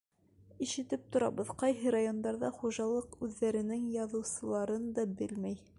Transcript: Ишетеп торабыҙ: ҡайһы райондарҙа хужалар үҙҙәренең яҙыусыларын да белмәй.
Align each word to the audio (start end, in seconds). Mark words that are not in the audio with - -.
Ишетеп 0.65 1.03
торабыҙ: 1.15 1.51
ҡайһы 1.63 1.93
райондарҙа 1.97 2.49
хужалар 2.61 3.09
үҙҙәренең 3.29 3.87
яҙыусыларын 3.99 4.93
да 4.99 5.09
белмәй. 5.21 5.63